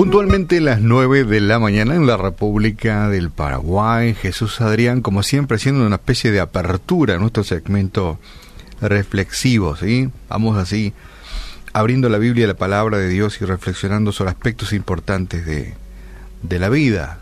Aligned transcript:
Puntualmente 0.00 0.62
las 0.62 0.80
9 0.80 1.24
de 1.24 1.42
la 1.42 1.58
mañana 1.58 1.94
en 1.94 2.06
la 2.06 2.16
República 2.16 3.10
del 3.10 3.28
Paraguay, 3.28 4.14
Jesús 4.14 4.62
Adrián, 4.62 5.02
como 5.02 5.22
siempre, 5.22 5.56
haciendo 5.56 5.86
una 5.86 5.96
especie 5.96 6.30
de 6.30 6.40
apertura 6.40 7.16
a 7.16 7.18
nuestro 7.18 7.44
segmento 7.44 8.18
reflexivo, 8.80 9.76
¿sí? 9.76 10.08
Vamos 10.30 10.56
así, 10.56 10.94
abriendo 11.74 12.08
la 12.08 12.16
Biblia, 12.16 12.46
la 12.46 12.54
palabra 12.54 12.96
de 12.96 13.10
Dios 13.10 13.42
y 13.42 13.44
reflexionando 13.44 14.10
sobre 14.10 14.30
aspectos 14.30 14.72
importantes 14.72 15.44
de, 15.44 15.74
de 16.40 16.58
la 16.58 16.70
vida. 16.70 17.18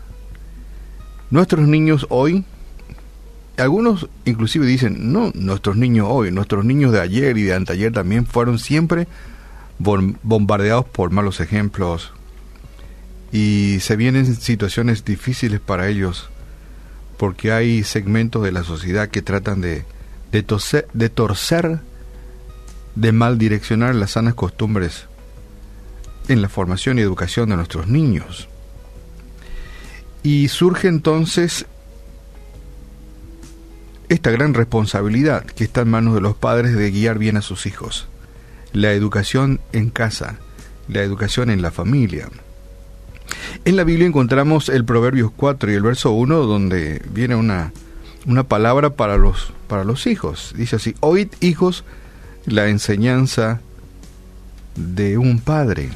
Nuestros 1.31 1.67
niños 1.67 2.07
hoy, 2.07 2.45
algunos 3.57 4.07
inclusive 4.23 4.65
dicen, 4.65 5.11
no, 5.11 5.33
nuestros 5.35 5.75
niños 5.75 6.07
hoy, 6.09 6.31
nuestros 6.31 6.63
niños 6.63 6.93
de 6.93 7.01
ayer 7.01 7.37
y 7.37 7.43
de 7.43 7.55
anteayer 7.55 7.91
también 7.91 8.25
fueron 8.25 8.57
siempre 8.57 9.05
bombardeados 9.79 10.85
por 10.85 11.11
malos 11.11 11.41
ejemplos, 11.41 12.13
y 13.31 13.79
se 13.81 13.95
vienen 13.95 14.35
situaciones 14.35 15.05
difíciles 15.05 15.59
para 15.59 15.87
ellos 15.87 16.29
porque 17.19 17.51
hay 17.51 17.83
segmentos 17.83 18.43
de 18.43 18.53
la 18.53 18.63
sociedad 18.63 19.09
que 19.09 19.21
tratan 19.21 19.59
de, 19.59 19.83
de, 20.31 20.41
torcer, 20.41 21.79
de 22.95 23.11
mal 23.11 23.37
direccionar 23.37 23.93
las 23.93 24.11
sanas 24.11 24.35
costumbres 24.35 25.05
en 26.29 26.41
la 26.41 26.47
formación 26.47 26.97
y 26.97 27.01
educación 27.01 27.49
de 27.49 27.57
nuestros 27.57 27.87
niños. 27.87 28.47
Y 30.23 30.47
surge 30.47 30.87
entonces 30.87 31.65
esta 34.07 34.31
gran 34.31 34.53
responsabilidad 34.53 35.43
que 35.45 35.65
está 35.65 35.81
en 35.81 35.89
manos 35.89 36.15
de 36.15 36.21
los 36.21 36.37
padres 36.37 36.73
de 36.73 36.89
guiar 36.89 37.17
bien 37.19 37.35
a 37.35 37.41
sus 37.41 37.65
hijos. 37.65 38.07
La 38.71 38.93
educación 38.93 39.59
en 39.73 39.89
casa, 39.89 40.37
la 40.87 41.01
educación 41.01 41.49
en 41.49 41.61
la 41.61 41.71
familia. 41.71 42.29
En 43.65 43.75
la 43.75 43.83
Biblia 43.83 44.07
encontramos 44.07 44.69
el 44.69 44.85
Proverbios 44.85 45.31
4 45.35 45.71
y 45.71 45.75
el 45.75 45.83
verso 45.83 46.11
1 46.11 46.45
donde 46.45 47.01
viene 47.11 47.35
una, 47.35 47.71
una 48.25 48.43
palabra 48.43 48.91
para 48.91 49.17
los, 49.17 49.53
para 49.67 49.83
los 49.83 50.07
hijos. 50.07 50.53
Dice 50.55 50.77
así, 50.77 50.95
oíd 51.01 51.27
hijos 51.39 51.83
la 52.45 52.67
enseñanza 52.67 53.61
de 54.75 55.17
un 55.17 55.39
padre. 55.39 55.89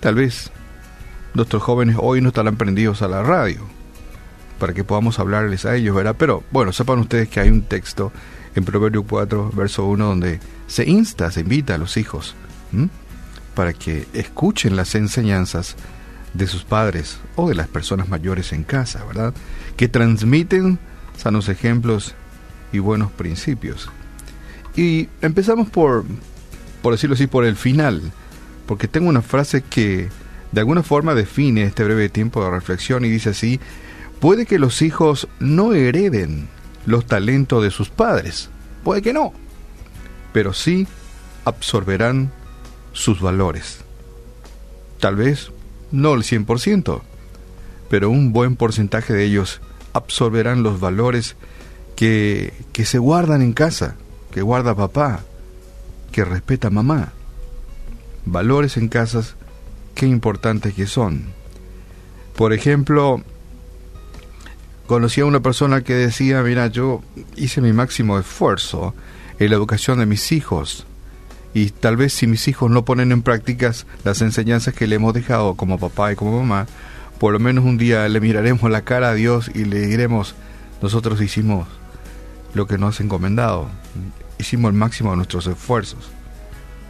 Tal 0.00 0.14
vez 0.14 0.50
nuestros 1.34 1.62
jóvenes 1.62 1.96
hoy 1.98 2.20
no 2.20 2.28
estarán 2.28 2.56
prendidos 2.56 3.02
a 3.02 3.08
la 3.08 3.22
radio 3.22 3.60
para 4.58 4.72
que 4.72 4.84
podamos 4.84 5.18
hablarles 5.18 5.66
a 5.66 5.74
ellos, 5.74 5.96
¿verdad? 5.96 6.16
Pero 6.18 6.44
bueno, 6.50 6.72
sepan 6.72 7.00
ustedes 7.00 7.28
que 7.28 7.40
hay 7.40 7.48
un 7.48 7.62
texto 7.62 8.12
en 8.54 8.64
Proverbios 8.64 9.04
4, 9.08 9.50
verso 9.54 9.84
1, 9.86 10.06
donde 10.06 10.40
se 10.68 10.88
insta, 10.88 11.30
se 11.30 11.40
invita 11.40 11.74
a 11.74 11.78
los 11.78 11.96
hijos 11.96 12.34
para 13.54 13.72
que 13.72 14.06
escuchen 14.12 14.76
las 14.76 14.94
enseñanzas 14.94 15.76
de 16.34 16.46
sus 16.46 16.64
padres 16.64 17.18
o 17.36 17.48
de 17.48 17.54
las 17.54 17.68
personas 17.68 18.08
mayores 18.08 18.52
en 18.52 18.64
casa, 18.64 19.04
¿verdad? 19.04 19.32
Que 19.76 19.88
transmiten 19.88 20.78
sanos 21.16 21.48
ejemplos 21.48 22.14
y 22.72 22.80
buenos 22.80 23.10
principios. 23.12 23.88
Y 24.76 25.08
empezamos 25.22 25.70
por, 25.70 26.04
por 26.82 26.92
decirlo 26.92 27.14
así, 27.14 27.26
por 27.26 27.44
el 27.44 27.56
final, 27.56 28.12
porque 28.66 28.88
tengo 28.88 29.08
una 29.08 29.22
frase 29.22 29.62
que 29.62 30.08
de 30.52 30.60
alguna 30.60 30.82
forma 30.82 31.14
define 31.14 31.62
este 31.62 31.84
breve 31.84 32.08
tiempo 32.08 32.44
de 32.44 32.50
reflexión 32.50 33.04
y 33.04 33.08
dice 33.08 33.30
así, 33.30 33.60
puede 34.20 34.46
que 34.46 34.58
los 34.58 34.82
hijos 34.82 35.28
no 35.38 35.72
hereden 35.72 36.48
los 36.86 37.06
talentos 37.06 37.62
de 37.62 37.70
sus 37.70 37.90
padres, 37.90 38.50
puede 38.82 39.02
que 39.02 39.12
no, 39.12 39.32
pero 40.32 40.52
sí 40.52 40.86
absorberán 41.44 42.32
sus 42.92 43.20
valores. 43.20 43.78
Tal 45.00 45.16
vez 45.16 45.50
no 45.94 46.14
el 46.14 46.22
100%, 46.22 47.00
pero 47.88 48.10
un 48.10 48.32
buen 48.32 48.56
porcentaje 48.56 49.12
de 49.12 49.24
ellos 49.24 49.60
absorberán 49.92 50.62
los 50.62 50.80
valores 50.80 51.36
que, 51.96 52.52
que 52.72 52.84
se 52.84 52.98
guardan 52.98 53.42
en 53.42 53.52
casa, 53.52 53.94
que 54.32 54.42
guarda 54.42 54.74
papá, 54.74 55.20
que 56.10 56.24
respeta 56.24 56.70
mamá. 56.70 57.12
Valores 58.26 58.76
en 58.76 58.88
casas, 58.88 59.36
qué 59.94 60.06
importantes 60.06 60.74
que 60.74 60.86
son. 60.86 61.26
Por 62.36 62.52
ejemplo, 62.52 63.22
conocí 64.86 65.20
a 65.20 65.26
una 65.26 65.40
persona 65.40 65.82
que 65.82 65.94
decía, 65.94 66.42
mira, 66.42 66.66
yo 66.66 67.02
hice 67.36 67.60
mi 67.60 67.72
máximo 67.72 68.18
esfuerzo 68.18 68.94
en 69.38 69.50
la 69.50 69.56
educación 69.56 70.00
de 70.00 70.06
mis 70.06 70.32
hijos, 70.32 70.86
y 71.54 71.70
tal 71.70 71.96
vez 71.96 72.12
si 72.12 72.26
mis 72.26 72.48
hijos 72.48 72.68
no 72.70 72.84
ponen 72.84 73.12
en 73.12 73.22
prácticas 73.22 73.86
las 74.02 74.20
enseñanzas 74.20 74.74
que 74.74 74.88
le 74.88 74.96
hemos 74.96 75.14
dejado 75.14 75.54
como 75.54 75.78
papá 75.78 76.12
y 76.12 76.16
como 76.16 76.40
mamá, 76.40 76.66
por 77.18 77.32
lo 77.32 77.38
menos 77.38 77.64
un 77.64 77.78
día 77.78 78.08
le 78.08 78.20
miraremos 78.20 78.68
la 78.70 78.82
cara 78.82 79.10
a 79.10 79.14
Dios 79.14 79.50
y 79.54 79.64
le 79.64 79.86
diremos, 79.86 80.34
nosotros 80.82 81.22
hicimos 81.22 81.68
lo 82.54 82.66
que 82.66 82.76
nos 82.76 82.96
has 82.96 83.00
encomendado, 83.00 83.68
hicimos 84.38 84.70
el 84.70 84.76
máximo 84.76 85.12
de 85.12 85.16
nuestros 85.16 85.46
esfuerzos, 85.46 86.10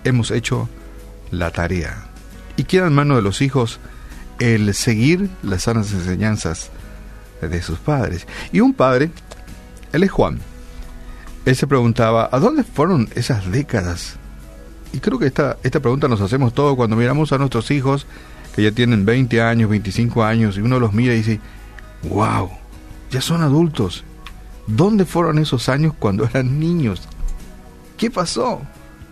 hemos 0.02 0.30
hecho 0.30 0.68
la 1.30 1.50
tarea. 1.50 2.06
Y 2.56 2.64
queda 2.64 2.86
en 2.86 2.94
manos 2.94 3.18
de 3.18 3.22
los 3.22 3.42
hijos 3.42 3.80
el 4.38 4.72
seguir 4.72 5.28
las 5.42 5.64
sanas 5.64 5.92
enseñanzas 5.92 6.70
de 7.42 7.62
sus 7.62 7.78
padres. 7.78 8.26
Y 8.50 8.60
un 8.60 8.72
padre, 8.72 9.10
él 9.92 10.02
es 10.04 10.10
Juan, 10.10 10.40
él 11.44 11.54
se 11.54 11.66
preguntaba, 11.66 12.30
¿a 12.32 12.38
dónde 12.38 12.64
fueron 12.64 13.10
esas 13.14 13.50
décadas 13.50 14.18
y 14.94 15.00
creo 15.00 15.18
que 15.18 15.26
esta, 15.26 15.58
esta 15.64 15.80
pregunta 15.80 16.06
nos 16.06 16.20
hacemos 16.20 16.54
todos 16.54 16.76
cuando 16.76 16.94
miramos 16.94 17.32
a 17.32 17.38
nuestros 17.38 17.72
hijos 17.72 18.06
que 18.54 18.62
ya 18.62 18.70
tienen 18.70 19.04
20 19.04 19.42
años, 19.42 19.68
25 19.68 20.22
años, 20.22 20.56
y 20.56 20.60
uno 20.60 20.78
los 20.78 20.92
mira 20.92 21.14
y 21.14 21.16
dice, 21.16 21.40
wow, 22.04 22.48
ya 23.10 23.20
son 23.20 23.42
adultos. 23.42 24.04
¿Dónde 24.68 25.04
fueron 25.04 25.40
esos 25.40 25.68
años 25.68 25.94
cuando 25.98 26.24
eran 26.30 26.60
niños? 26.60 27.02
¿Qué 27.96 28.08
pasó? 28.08 28.62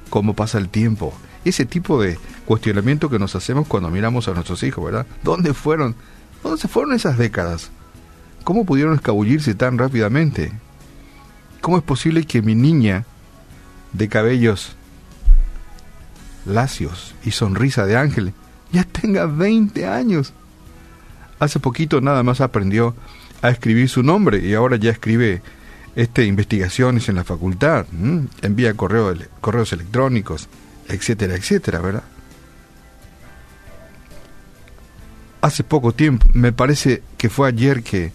¿Cómo 0.08 0.34
pasa 0.34 0.58
el 0.58 0.68
tiempo? 0.68 1.12
Ese 1.44 1.66
tipo 1.66 2.00
de 2.00 2.16
cuestionamiento 2.46 3.10
que 3.10 3.18
nos 3.18 3.34
hacemos 3.34 3.66
cuando 3.66 3.90
miramos 3.90 4.28
a 4.28 4.34
nuestros 4.34 4.62
hijos, 4.62 4.84
¿verdad? 4.84 5.06
¿Dónde 5.24 5.52
fueron? 5.52 5.96
¿Dónde 6.44 6.60
se 6.60 6.68
fueron 6.68 6.94
esas 6.94 7.18
décadas? 7.18 7.72
¿Cómo 8.44 8.64
pudieron 8.64 8.94
escabullirse 8.94 9.56
tan 9.56 9.78
rápidamente? 9.78 10.52
¿Cómo 11.60 11.76
es 11.76 11.82
posible 11.82 12.24
que 12.24 12.40
mi 12.40 12.54
niña 12.54 13.04
de 13.92 14.08
cabellos 14.08 14.76
lacios 16.44 17.14
y 17.24 17.30
sonrisa 17.30 17.86
de 17.86 17.96
ángel, 17.96 18.32
ya 18.72 18.84
tenga 18.84 19.26
20 19.26 19.86
años. 19.86 20.32
Hace 21.38 21.60
poquito 21.60 22.00
nada 22.00 22.22
más 22.22 22.40
aprendió 22.40 22.94
a 23.42 23.50
escribir 23.50 23.88
su 23.88 24.02
nombre 24.02 24.38
y 24.38 24.54
ahora 24.54 24.76
ya 24.76 24.90
escribe 24.90 25.42
este, 25.96 26.24
investigaciones 26.24 27.08
en 27.08 27.16
la 27.16 27.24
facultad, 27.24 27.86
envía 28.42 28.74
correo, 28.74 29.14
correos 29.40 29.72
electrónicos, 29.72 30.48
etcétera, 30.88 31.34
etcétera, 31.34 31.80
¿verdad? 31.80 32.04
Hace 35.40 35.64
poco 35.64 35.92
tiempo, 35.92 36.26
me 36.32 36.52
parece 36.52 37.02
que 37.18 37.28
fue 37.28 37.48
ayer 37.48 37.82
que 37.82 38.12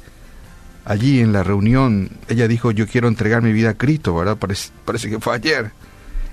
allí 0.86 1.20
en 1.20 1.34
la 1.34 1.44
reunión 1.44 2.10
ella 2.30 2.48
dijo 2.48 2.72
yo 2.72 2.88
quiero 2.88 3.10
entregar 3.10 3.42
mi 3.42 3.52
vida 3.52 3.72
a 3.72 3.78
Cristo, 3.78 4.16
¿verdad? 4.16 4.38
Parece 4.38 5.10
que 5.10 5.20
fue 5.20 5.36
ayer. 5.36 5.72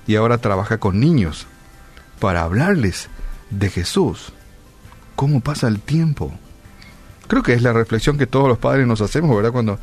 Y 0.07 0.15
ahora 0.15 0.39
trabaja 0.39 0.79
con 0.79 1.01
niños 1.01 1.49
para 2.25 2.41
hablarles 2.41 3.11
de 3.51 3.69
Jesús. 3.69 4.33
¿Cómo 5.15 5.41
pasa 5.41 5.69
el 5.69 5.79
tiempo? 5.79 6.33
Creo 7.27 7.43
que 7.43 7.53
es 7.53 7.61
la 7.61 7.75
reflexión 7.75 8.17
que 8.17 8.27
todos 8.27 8.49
los 8.49 8.57
padres 8.57 8.87
nos 8.87 9.03
hacemos, 9.03 9.37
¿verdad? 9.37 9.53
Cuando 9.53 9.79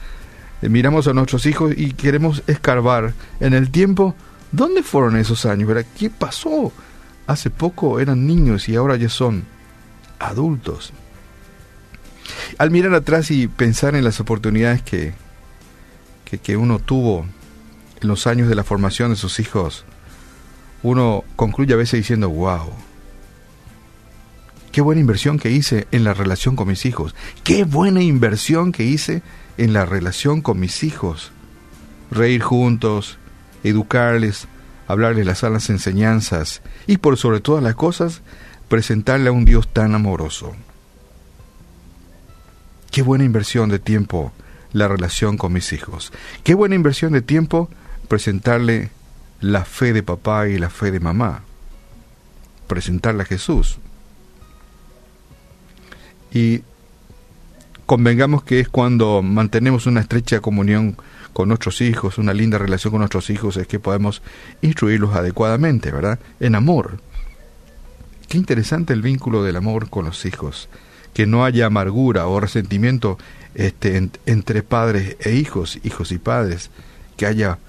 eh, 0.64 0.68
miramos 0.68 1.08
a 1.08 1.14
nuestros 1.14 1.46
hijos 1.46 1.72
y 1.78 1.94
queremos 1.94 2.42
escarbar 2.48 3.14
en 3.40 3.54
el 3.54 3.70
tiempo, 3.70 4.16
¿dónde 4.52 4.82
fueron 4.82 5.18
esos 5.18 5.46
años? 5.46 5.70
¿Qué 5.96 6.10
pasó? 6.10 6.74
Hace 7.28 7.52
poco 7.52 8.00
eran 8.00 8.26
niños 8.26 8.68
y 8.70 8.76
ahora 8.76 8.96
ya 8.96 9.10
son 9.10 9.44
adultos. 10.18 10.94
Al 12.58 12.72
mirar 12.72 12.96
atrás 12.96 13.30
y 13.30 13.48
pensar 13.48 13.94
en 13.94 14.04
las 14.04 14.20
oportunidades 14.20 14.82
que, 14.82 15.14
que 16.42 16.58
uno 16.58 16.80
tuvo 16.80 17.24
en 18.02 18.08
los 18.08 18.26
años 18.26 18.50
de 18.50 18.56
la 18.56 18.64
formación 18.64 19.12
de 19.12 19.16
sus 19.16 19.40
hijos, 19.40 19.86
uno 20.84 21.24
concluye 21.36 21.74
a 21.74 21.78
veces 21.78 22.00
diciendo, 22.00 22.30
wow, 22.30 22.70
qué 24.72 24.82
buena 24.82 25.02
inversión 25.02 25.38
que 25.38 25.52
hice 25.52 25.88
en 25.92 26.04
la 26.04 26.14
relación 26.14 26.56
con 26.56 26.68
mis 26.68 26.86
hijos, 26.86 27.16
qué 27.44 27.64
buena 27.64 28.02
inversión 28.02 28.72
que 28.72 28.84
hice 28.84 29.22
en 29.58 29.74
la 29.74 29.86
relación 29.86 30.42
con 30.42 30.60
mis 30.60 30.84
hijos. 30.84 31.32
Reír 32.10 32.42
juntos, 32.42 33.18
educarles, 33.64 34.48
hablarles 34.88 35.26
las 35.26 35.40
sanas 35.40 35.70
enseñanzas 35.70 36.62
y 36.88 36.98
por 36.98 37.18
sobre 37.18 37.40
todas 37.40 37.64
las 37.64 37.76
cosas, 37.76 38.22
presentarle 38.68 39.30
a 39.30 39.32
un 39.32 39.46
Dios 39.46 39.68
tan 39.72 39.96
amoroso. 39.96 40.54
Qué 42.92 43.02
buena 43.02 43.24
inversión 43.24 43.70
de 43.70 43.80
tiempo 43.80 44.34
la 44.74 44.88
relación 44.88 45.38
con 45.38 45.54
mis 45.54 45.72
hijos. 45.74 46.12
Qué 46.44 46.54
buena 46.54 46.76
inversión 46.76 47.14
de 47.14 47.22
tiempo 47.22 47.70
presentarle 48.08 48.92
la 49.42 49.66
fe 49.66 49.92
de 49.92 50.04
papá 50.04 50.48
y 50.48 50.58
la 50.58 50.70
fe 50.70 50.92
de 50.92 51.00
mamá, 51.00 51.42
presentarle 52.68 53.24
a 53.24 53.26
Jesús. 53.26 53.80
Y 56.32 56.62
convengamos 57.86 58.44
que 58.44 58.62
es 58.62 58.70
cuando 58.70 59.22
mantenemos 59.22 59.86
una 59.88 60.00
estrecha 60.00 60.40
comunión 60.40 60.96
con 61.34 61.48
nuestros 61.48 61.82
hijos, 61.82 62.18
una 62.18 62.34
linda 62.34 62.58
relación 62.58 62.92
con 62.92 63.00
nuestros 63.00 63.30
hijos, 63.30 63.58
es 63.58 63.68
que 63.68 63.80
podemos 63.80 64.22
instruirlos 64.62 65.16
adecuadamente, 65.16 65.92
¿verdad? 65.92 66.20
En 66.40 66.56
amor. 66.56 67.00
Qué 68.28 68.38
interesante 68.38 68.94
el 68.94 69.02
vínculo 69.02 69.44
del 69.44 69.58
amor 69.58 69.90
con 69.90 70.06
los 70.06 70.26
hijos. 70.26 70.70
Que 71.14 71.26
no 71.26 71.44
haya 71.44 71.66
amargura 71.66 72.28
o 72.28 72.40
resentimiento 72.40 73.18
este, 73.56 74.10
entre 74.26 74.64
padres 74.64 75.18
e 75.20 75.34
hijos, 75.34 75.80
hijos 75.84 76.12
y 76.14 76.18
padres. 76.18 76.70
Que 77.18 77.26
haya 77.26 77.60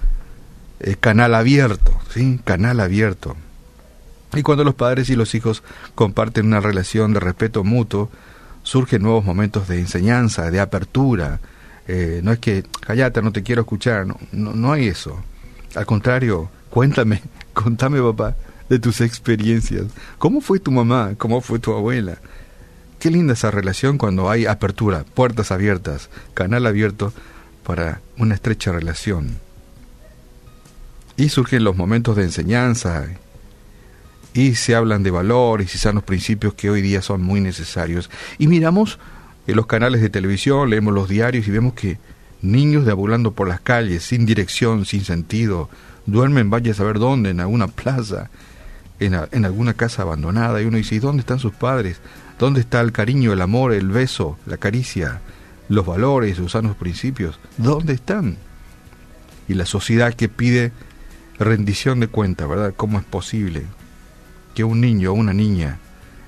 eh, 0.83 0.95
canal 0.99 1.33
abierto, 1.33 1.97
¿sí? 2.09 2.39
Canal 2.43 2.79
abierto. 2.79 3.35
Y 4.35 4.41
cuando 4.41 4.63
los 4.63 4.75
padres 4.75 5.09
y 5.09 5.15
los 5.15 5.33
hijos 5.35 5.63
comparten 5.95 6.47
una 6.47 6.59
relación 6.59 7.13
de 7.13 7.19
respeto 7.19 7.63
mutuo, 7.63 8.09
surgen 8.63 9.03
nuevos 9.03 9.23
momentos 9.23 9.67
de 9.67 9.79
enseñanza, 9.79 10.51
de 10.51 10.59
apertura. 10.59 11.39
Eh, 11.87 12.21
no 12.23 12.31
es 12.31 12.39
que, 12.39 12.63
callate, 12.85 13.21
no 13.21 13.31
te 13.31 13.43
quiero 13.43 13.61
escuchar, 13.61 14.07
no, 14.07 14.17
no, 14.31 14.73
hay 14.73 14.87
eso. 14.87 15.23
Al 15.75 15.85
contrario, 15.85 16.49
cuéntame, 16.69 17.21
contame 17.53 18.01
papá 18.01 18.35
de 18.67 18.79
tus 18.79 19.01
experiencias. 19.01 19.85
¿Cómo 20.17 20.41
fue 20.41 20.59
tu 20.59 20.71
mamá? 20.71 21.13
¿Cómo 21.17 21.39
fue 21.41 21.59
tu 21.59 21.73
abuela? 21.73 22.17
Qué 22.99 23.09
linda 23.09 23.33
esa 23.33 23.51
relación 23.51 23.97
cuando 23.97 24.29
hay 24.29 24.47
apertura, 24.47 25.05
puertas 25.13 25.51
abiertas, 25.51 26.09
canal 26.33 26.65
abierto 26.65 27.13
para 27.63 28.01
una 28.17 28.35
estrecha 28.35 28.71
relación. 28.71 29.42
Y 31.17 31.29
surgen 31.29 31.63
los 31.63 31.75
momentos 31.75 32.15
de 32.15 32.23
enseñanza 32.23 33.07
y 34.33 34.55
se 34.55 34.75
hablan 34.75 35.03
de 35.03 35.11
valores 35.11 35.75
y 35.75 35.77
sanos 35.77 36.03
principios 36.03 36.55
que 36.55 36.69
hoy 36.69 36.81
día 36.81 37.01
son 37.01 37.21
muy 37.21 37.39
necesarios. 37.39 38.09
Y 38.37 38.47
miramos 38.47 38.99
en 39.45 39.55
los 39.55 39.67
canales 39.67 40.01
de 40.01 40.09
televisión, 40.09 40.69
leemos 40.69 40.93
los 40.93 41.07
diarios 41.07 41.47
y 41.47 41.51
vemos 41.51 41.73
que 41.73 41.97
niños 42.41 42.85
deambulando 42.85 43.31
por 43.31 43.47
las 43.47 43.61
calles, 43.61 44.03
sin 44.03 44.25
dirección, 44.25 44.85
sin 44.85 45.05
sentido, 45.05 45.69
duermen 46.05 46.49
vaya 46.49 46.71
a 46.71 46.75
saber 46.75 46.99
dónde, 46.99 47.29
en 47.29 47.39
alguna 47.39 47.67
plaza, 47.67 48.29
en, 48.99 49.15
en 49.31 49.45
alguna 49.45 49.73
casa 49.73 50.01
abandonada, 50.01 50.61
y 50.61 50.65
uno 50.65 50.77
dice, 50.77 50.95
¿y 50.95 50.99
dónde 50.99 51.21
están 51.21 51.39
sus 51.39 51.53
padres? 51.53 51.99
¿Dónde 52.39 52.59
está 52.59 52.81
el 52.81 52.91
cariño, 52.91 53.31
el 53.31 53.41
amor, 53.41 53.71
el 53.71 53.89
beso, 53.89 54.37
la 54.45 54.57
caricia, 54.57 55.21
los 55.69 55.85
valores, 55.85 56.39
los 56.39 56.53
sanos 56.53 56.75
principios? 56.75 57.39
¿Dónde 57.57 57.93
están? 57.93 58.37
Y 59.47 59.53
la 59.53 59.65
sociedad 59.65 60.13
que 60.13 60.27
pide 60.29 60.71
rendición 61.39 61.99
de 61.99 62.07
cuenta, 62.07 62.45
¿verdad? 62.47 62.73
¿Cómo 62.75 62.99
es 62.99 63.05
posible? 63.05 63.65
que 64.53 64.63
un 64.63 64.81
niño 64.81 65.11
o 65.11 65.15
una 65.15 65.33
niña, 65.33 65.79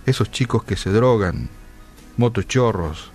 esos 0.06 0.32
chicos 0.32 0.64
que 0.64 0.76
se 0.76 0.90
drogan, 0.90 1.50
motochorros, 2.18 3.12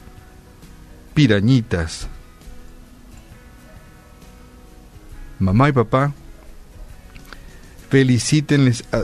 pirañitas, 1.15 2.09
mamá 5.39 5.69
y 5.69 5.73
papá, 5.73 6.13
felicítenles 7.89 8.85
a, 8.93 9.03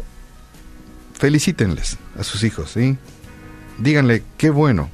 felicítenles 1.15 1.99
a 2.19 2.23
sus 2.23 2.45
hijos, 2.45 2.73
¿sí? 2.73 2.97
Díganle 3.79 4.23
qué 4.39 4.51
bueno 4.51 4.91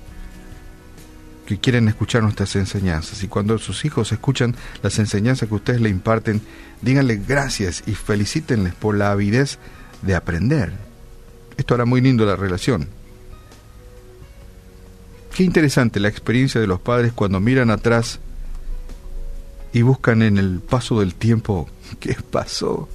que 1.46 1.58
quieren 1.58 1.88
escuchar 1.88 2.22
nuestras 2.22 2.54
enseñanzas 2.56 3.22
y 3.22 3.28
cuando 3.28 3.58
sus 3.58 3.84
hijos 3.84 4.12
escuchan 4.12 4.54
las 4.82 4.98
enseñanzas 4.98 5.48
que 5.48 5.54
ustedes 5.54 5.80
le 5.80 5.88
imparten, 5.88 6.40
díganle 6.80 7.16
gracias 7.16 7.82
y 7.86 7.94
felicítenles 7.94 8.74
por 8.74 8.96
la 8.96 9.10
avidez 9.10 9.58
de 10.02 10.14
aprender. 10.14 10.72
Esto 11.56 11.74
hará 11.74 11.84
muy 11.84 12.00
lindo 12.00 12.24
la 12.24 12.36
relación. 12.36 12.88
Qué 15.34 15.44
interesante 15.44 16.00
la 16.00 16.08
experiencia 16.08 16.60
de 16.60 16.66
los 16.66 16.80
padres 16.80 17.12
cuando 17.12 17.40
miran 17.40 17.70
atrás 17.70 18.20
y 19.72 19.82
buscan 19.82 20.22
en 20.22 20.38
el 20.38 20.60
paso 20.60 21.00
del 21.00 21.14
tiempo 21.14 21.68
qué 22.00 22.16
pasó. 22.30 22.88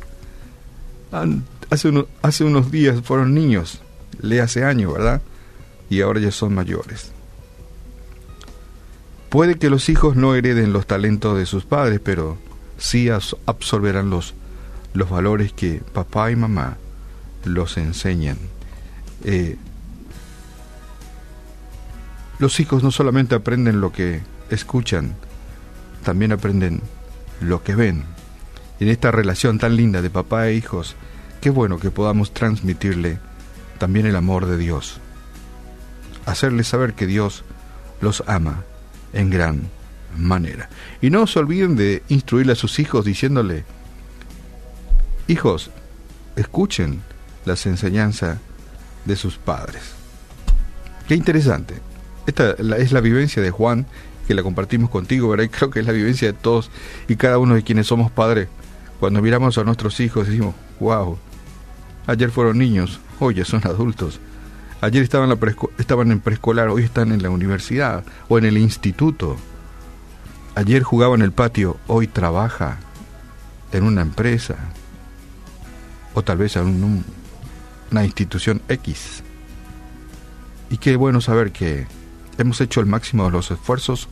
Hace, 1.70 1.92
hace 2.22 2.44
unos 2.44 2.72
días 2.72 3.02
fueron 3.02 3.34
niños, 3.34 3.82
le 4.22 4.42
hace 4.42 4.64
años, 4.64 4.94
¿verdad? 4.94 5.22
Y 5.90 6.02
ahora 6.02 6.20
ya 6.20 6.32
son 6.32 6.54
mayores. 6.54 7.12
Puede 9.38 9.60
que 9.60 9.70
los 9.70 9.88
hijos 9.90 10.16
no 10.16 10.34
hereden 10.34 10.74
los 10.74 10.88
talentos 10.88 11.38
de 11.38 11.46
sus 11.46 11.64
padres, 11.64 12.02
pero 12.04 12.40
sí 12.80 13.08
absorberán 13.46 14.10
los, 14.10 14.34
los 14.96 15.12
valores 15.12 15.54
que 15.54 15.80
papá 15.94 16.32
y 16.32 16.36
mamá 16.36 16.78
los 17.46 17.78
enseñan. 17.78 18.40
Eh, 19.24 19.58
los 22.40 22.60
hijos 22.60 22.82
no 22.82 22.90
solamente 22.90 23.36
aprenden 23.36 23.80
lo 23.80 23.92
que 23.92 24.24
escuchan, 24.50 25.14
también 26.02 26.32
aprenden 26.32 26.82
lo 27.40 27.62
que 27.62 27.76
ven. 27.76 28.06
en 28.80 28.88
esta 28.88 29.12
relación 29.12 29.60
tan 29.60 29.76
linda 29.76 30.02
de 30.02 30.10
papá 30.10 30.48
e 30.48 30.56
hijos, 30.56 30.96
qué 31.42 31.52
bueno 31.52 31.78
que 31.78 31.92
podamos 31.92 32.34
transmitirle 32.34 33.20
también 33.78 34.08
el 34.08 34.16
amor 34.16 34.48
de 34.48 34.58
Dios. 34.58 35.00
Hacerles 36.26 36.70
saber 36.70 36.96
que 36.96 37.06
Dios 37.06 37.44
los 38.02 38.24
ama 38.26 38.64
en 39.14 39.30
gran 39.30 39.70
manera. 40.18 40.70
Y 41.02 41.10
no 41.10 41.28
se 41.28 41.40
olviden 41.40 41.76
de 41.76 42.04
instruirle 42.10 42.54
a 42.54 42.56
sus 42.56 42.80
hijos 42.80 43.06
diciéndole, 43.06 43.66
hijos, 45.28 45.72
escuchen 46.36 47.02
las 47.46 47.66
enseñanzas 47.66 48.40
de 49.06 49.16
sus 49.16 49.38
padres. 49.38 49.82
Qué 51.08 51.16
interesante. 51.16 51.76
Esta 52.26 52.52
es 52.52 52.92
la 52.92 53.02
vivencia 53.02 53.42
de 53.42 53.52
Juan, 53.52 53.86
que 54.28 54.34
la 54.34 54.44
compartimos 54.44 54.90
contigo, 54.90 55.30
¿verdad? 55.30 55.46
Y 55.46 55.50
creo 55.50 55.70
que 55.70 55.80
es 55.80 55.86
la 55.86 55.94
vivencia 55.94 56.28
de 56.28 56.38
todos 56.38 56.70
y 57.08 57.16
cada 57.16 57.38
uno 57.38 57.56
de 57.56 57.64
quienes 57.64 57.88
somos 57.88 58.12
padres. 58.12 58.50
Cuando 59.00 59.22
miramos 59.22 59.58
a 59.58 59.64
nuestros 59.64 60.00
hijos 60.02 60.28
decimos, 60.28 60.54
wow, 60.80 61.18
ayer 62.08 62.30
fueron 62.30 62.58
niños, 62.58 63.00
hoy 63.20 63.36
ya 63.36 63.46
son 63.46 63.62
adultos. 63.66 64.20
Ayer 64.80 65.02
estaban, 65.02 65.32
en 66.12 66.20
preescolar, 66.20 66.70
hoy 66.70 66.84
están 66.84 67.12
en 67.12 67.24
la 67.24 67.32
universidad 67.32 68.04
o 68.30 68.38
en 68.38 68.46
el 68.46 68.58
instituto. 68.58 69.36
Ayer 70.56 70.84
jugaba 70.84 71.16
en 71.16 71.24
el 71.24 71.32
patio, 71.32 71.78
hoy 71.88 72.08
trabaja 72.08 72.78
en 73.72 73.84
una 73.84 74.02
empresa 74.02 74.56
o 76.14 76.24
tal 76.24 76.38
vez 76.38 76.56
en 76.56 76.84
un, 76.84 77.06
una 77.92 78.06
institución 78.06 78.62
X. 78.70 79.24
Y 80.70 80.78
qué 80.78 80.96
bueno 80.96 81.22
saber 81.22 81.52
que 81.52 81.88
hemos 82.38 82.62
hecho 82.62 82.80
el 82.80 82.86
máximo 82.86 83.26
de 83.26 83.32
los 83.32 83.50
esfuerzos 83.50 84.10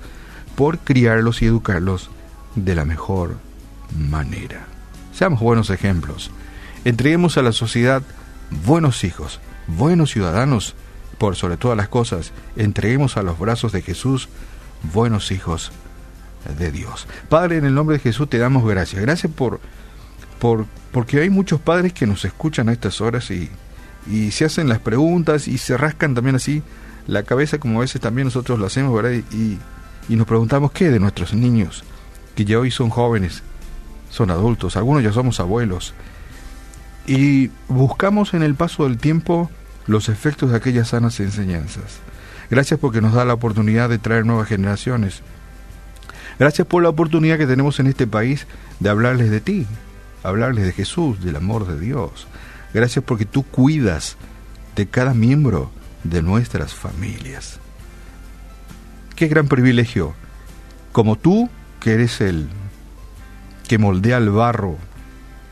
por 0.55 0.79
criarlos 0.79 1.41
y 1.41 1.45
educarlos 1.45 2.09
de 2.55 2.73
la 2.73 2.85
mejor 2.85 3.37
manera. 3.95 4.65
Seamos 5.13 5.41
buenos 5.41 5.69
ejemplos. 5.69 6.31
Entreguemos 6.85 7.37
a 7.37 7.43
la 7.43 7.51
sociedad 7.51 8.01
buenos 8.49 9.03
hijos, 9.03 9.39
buenos 9.67 10.11
ciudadanos, 10.11 10.75
por 11.17 11.35
sobre 11.35 11.57
todas 11.57 11.77
las 11.77 11.87
cosas, 11.87 12.33
entreguemos 12.55 13.17
a 13.17 13.23
los 13.23 13.39
brazos 13.39 13.71
de 13.71 13.81
Jesús 13.81 14.29
buenos 14.93 15.31
hijos 15.31 15.71
de 16.57 16.71
Dios. 16.71 17.07
Padre, 17.29 17.57
en 17.57 17.65
el 17.65 17.73
nombre 17.73 17.97
de 17.97 18.03
Jesús 18.03 18.29
te 18.29 18.37
damos 18.37 18.67
gracias. 18.67 19.01
Gracias 19.01 19.31
por, 19.31 19.59
por 20.39 20.65
porque 20.91 21.21
hay 21.21 21.29
muchos 21.29 21.59
padres 21.59 21.93
que 21.93 22.05
nos 22.05 22.25
escuchan 22.25 22.69
a 22.69 22.73
estas 22.73 23.01
horas 23.01 23.31
y 23.31 23.49
y 24.07 24.31
se 24.31 24.45
hacen 24.45 24.69
las 24.69 24.79
preguntas 24.79 25.47
y 25.47 25.57
se 25.57 25.77
rascan 25.77 26.13
también 26.13 26.35
así 26.35 26.61
la 27.07 27.23
cabeza 27.23 27.59
como 27.59 27.79
a 27.79 27.81
veces 27.81 28.01
también 28.01 28.25
nosotros 28.25 28.59
lo 28.59 28.65
hacemos, 28.65 28.93
¿verdad? 28.93 29.23
Y, 29.31 29.59
y 30.09 30.15
nos 30.15 30.25
preguntamos 30.25 30.71
qué 30.71 30.89
de 30.89 30.99
nuestros 30.99 31.33
niños, 31.33 31.83
que 32.35 32.45
ya 32.45 32.59
hoy 32.59 32.71
son 32.71 32.89
jóvenes, 32.89 33.43
son 34.09 34.31
adultos, 34.31 34.75
algunos 34.75 35.03
ya 35.03 35.11
somos 35.11 35.39
abuelos. 35.39 35.93
Y 37.07 37.51
buscamos 37.67 38.33
en 38.33 38.43
el 38.43 38.55
paso 38.55 38.83
del 38.83 38.97
tiempo 38.97 39.49
los 39.87 40.09
efectos 40.09 40.51
de 40.51 40.57
aquellas 40.57 40.89
sanas 40.89 41.19
enseñanzas. 41.19 41.99
Gracias 42.49 42.79
porque 42.79 43.01
nos 43.01 43.13
da 43.13 43.25
la 43.25 43.33
oportunidad 43.33 43.89
de 43.89 43.99
traer 43.99 44.25
nuevas 44.25 44.47
generaciones. 44.47 45.21
Gracias 46.39 46.67
por 46.67 46.83
la 46.83 46.89
oportunidad 46.89 47.37
que 47.37 47.47
tenemos 47.47 47.79
en 47.79 47.87
este 47.87 48.07
país 48.07 48.47
de 48.79 48.89
hablarles 48.89 49.29
de 49.29 49.39
ti, 49.39 49.65
hablarles 50.23 50.65
de 50.65 50.73
Jesús, 50.73 51.23
del 51.23 51.35
amor 51.35 51.67
de 51.67 51.79
Dios. 51.79 52.27
Gracias 52.73 53.05
porque 53.05 53.25
tú 53.25 53.43
cuidas 53.43 54.17
de 54.75 54.87
cada 54.87 55.13
miembro 55.13 55.71
de 56.03 56.21
nuestras 56.21 56.73
familias. 56.73 57.59
Qué 59.15 59.27
gran 59.27 59.47
privilegio. 59.47 60.13
Como 60.91 61.15
tú, 61.15 61.49
que 61.79 61.93
eres 61.93 62.19
el 62.21 62.49
que 63.67 63.77
moldea 63.77 64.17
el 64.17 64.29
barro, 64.29 64.77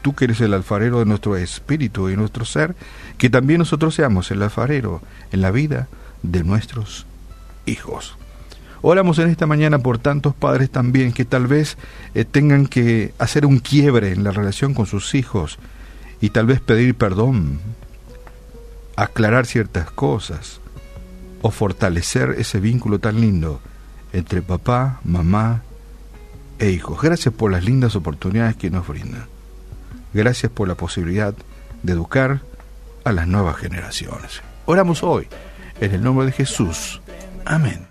tú 0.03 0.13
que 0.13 0.25
eres 0.25 0.39
el 0.41 0.53
alfarero 0.53 1.00
de 1.00 1.05
nuestro 1.05 1.36
espíritu 1.36 2.10
y 2.10 2.15
nuestro 2.15 2.45
ser, 2.45 2.75
que 3.17 3.31
también 3.31 3.57
nosotros 3.57 3.95
seamos 3.95 4.29
el 4.29 4.43
alfarero 4.43 5.01
en 5.31 5.41
la 5.41 5.50
vida 5.50 5.88
de 6.22 6.43
nuestros 6.43 7.07
hijos. 7.65 8.15
Oramos 8.83 9.17
en 9.17 9.29
esta 9.29 9.48
mañana 9.48 9.79
por 9.79 9.98
tantos 9.98 10.36
padres 10.36 10.69
también 10.69 11.13
que 11.13 11.25
tal 11.25 11.48
vez 11.48 11.77
eh, 12.13 12.25
tengan 12.25 12.67
que 12.67 13.13
hacer 13.17 13.45
un 13.45 13.60
quiebre 13.60 14.12
en 14.12 14.24
la 14.24 14.31
relación 14.31 14.75
con 14.75 14.86
sus 14.86 15.15
hijos, 15.15 15.57
y 16.22 16.29
tal 16.29 16.45
vez 16.45 16.62
pedir 16.62 16.95
perdón, 16.95 17.60
aclarar 18.95 19.45
ciertas 19.45 19.89
cosas. 19.89 20.60
o 21.45 21.51
fortalecer 21.51 22.36
ese 22.38 22.62
vínculo 22.62 23.00
tan 23.00 23.19
lindo 23.19 23.60
entre 24.13 24.41
papá, 24.41 25.01
mamá 25.03 25.62
e 26.57 26.69
hijos. 26.69 27.01
Gracias 27.01 27.33
por 27.33 27.51
las 27.51 27.65
lindas 27.65 27.98
oportunidades 27.98 28.55
que 28.55 28.69
nos 28.69 28.88
brinda. 28.88 29.27
Gracias 30.13 30.51
por 30.51 30.67
la 30.67 30.75
posibilidad 30.75 31.34
de 31.82 31.93
educar 31.93 32.41
a 33.03 33.12
las 33.12 33.27
nuevas 33.27 33.58
generaciones. 33.58 34.41
Oramos 34.65 35.03
hoy 35.03 35.27
en 35.82 35.93
el 35.93 36.03
nombre 36.03 36.25
de 36.27 36.32
Jesús. 36.32 37.01
Amén. 37.46 37.88